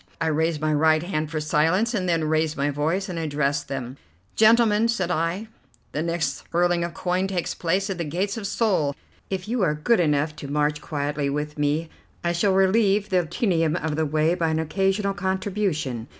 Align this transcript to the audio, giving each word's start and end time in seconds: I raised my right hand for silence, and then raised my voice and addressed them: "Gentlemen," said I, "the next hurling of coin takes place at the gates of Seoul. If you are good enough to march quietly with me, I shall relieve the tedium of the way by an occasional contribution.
I 0.19 0.25
raised 0.29 0.59
my 0.59 0.73
right 0.73 1.03
hand 1.03 1.29
for 1.29 1.39
silence, 1.39 1.93
and 1.93 2.09
then 2.09 2.23
raised 2.23 2.57
my 2.57 2.71
voice 2.71 3.07
and 3.07 3.19
addressed 3.19 3.67
them: 3.67 3.97
"Gentlemen," 4.35 4.87
said 4.87 5.11
I, 5.11 5.47
"the 5.91 6.01
next 6.01 6.43
hurling 6.51 6.83
of 6.83 6.95
coin 6.95 7.27
takes 7.27 7.53
place 7.53 7.87
at 7.87 7.99
the 7.99 8.03
gates 8.03 8.35
of 8.35 8.47
Seoul. 8.47 8.95
If 9.29 9.47
you 9.47 9.61
are 9.61 9.75
good 9.75 9.99
enough 9.99 10.35
to 10.37 10.47
march 10.47 10.81
quietly 10.81 11.29
with 11.29 11.59
me, 11.59 11.87
I 12.23 12.31
shall 12.31 12.51
relieve 12.53 13.09
the 13.09 13.27
tedium 13.27 13.75
of 13.75 13.95
the 13.95 14.07
way 14.07 14.33
by 14.33 14.49
an 14.49 14.57
occasional 14.57 15.13
contribution. 15.13 16.07